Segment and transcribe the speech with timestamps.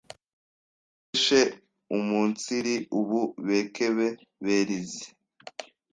[0.03, 1.41] ubufeshe
[1.97, 4.07] umunsiri ubu bekebe
[4.45, 5.05] berize